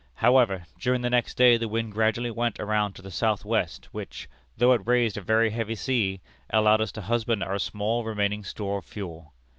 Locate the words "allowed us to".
6.49-7.01